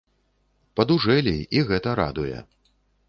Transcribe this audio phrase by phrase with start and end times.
[0.79, 2.39] Падужэлі, і гэта радуе.